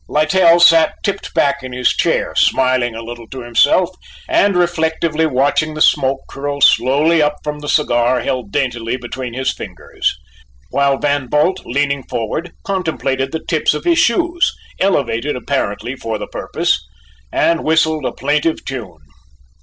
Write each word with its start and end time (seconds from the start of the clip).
Littell 0.09 0.59
sat 0.59 0.95
tipped 1.03 1.31
back 1.35 1.61
in 1.61 1.73
his 1.73 1.89
chair, 1.89 2.33
smiling 2.35 2.95
a 2.95 3.03
little 3.03 3.27
to 3.27 3.43
himself 3.43 3.91
and 4.27 4.57
reflectively 4.57 5.27
watching 5.27 5.75
the 5.75 5.79
smoke 5.81 6.21
curl 6.27 6.59
slowly 6.59 7.21
up 7.21 7.35
from 7.43 7.59
the 7.59 7.69
cigar 7.69 8.21
held 8.21 8.51
daintily 8.51 8.97
between 8.97 9.35
his 9.35 9.53
fingers: 9.53 10.15
while 10.71 10.97
Van 10.97 11.27
Bult, 11.27 11.61
leaning 11.67 12.01
forward, 12.01 12.51
contemplated 12.63 13.31
the 13.31 13.45
tips 13.47 13.75
of 13.75 13.83
his 13.85 13.99
shoes, 13.99 14.55
elevated 14.79 15.35
apparently 15.35 15.95
for 15.95 16.17
the 16.17 16.25
purpose, 16.25 16.83
and 17.31 17.63
whistled 17.63 18.03
a 18.03 18.11
plaintive 18.11 18.65
tune. 18.65 18.97